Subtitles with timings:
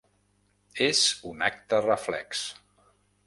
[0.85, 1.01] És
[1.33, 2.45] un acte reflex.